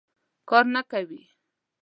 [0.49, 1.21] کار نه کوي.